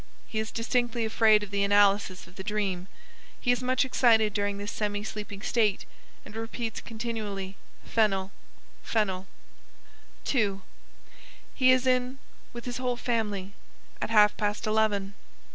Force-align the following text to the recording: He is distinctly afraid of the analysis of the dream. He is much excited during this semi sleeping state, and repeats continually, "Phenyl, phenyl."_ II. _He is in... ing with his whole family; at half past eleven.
He 0.25 0.39
is 0.39 0.49
distinctly 0.49 1.05
afraid 1.05 1.43
of 1.43 1.51
the 1.51 1.63
analysis 1.63 2.25
of 2.25 2.35
the 2.35 2.43
dream. 2.43 2.87
He 3.39 3.51
is 3.51 3.61
much 3.61 3.85
excited 3.85 4.33
during 4.33 4.57
this 4.57 4.71
semi 4.71 5.03
sleeping 5.03 5.43
state, 5.43 5.85
and 6.25 6.35
repeats 6.35 6.81
continually, 6.81 7.55
"Phenyl, 7.85 8.31
phenyl."_ 8.83 9.27
II. 10.33 10.61
_He 11.55 11.71
is 11.71 11.85
in... 11.85 12.03
ing 12.03 12.19
with 12.51 12.65
his 12.65 12.77
whole 12.77 12.97
family; 12.97 13.53
at 14.01 14.09
half 14.09 14.35
past 14.37 14.65
eleven. 14.65 15.13